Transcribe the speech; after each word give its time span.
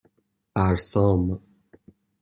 بَرسام 0.55 1.41